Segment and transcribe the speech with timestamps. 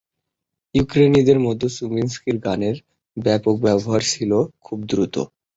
[0.75, 2.75] ইউক্রেনীয়দের মধ্যে চুবিনস্কির গানের
[3.17, 4.31] ব্যাপক ব্যবহার ছিল
[4.61, 5.15] খুব দ্রুত।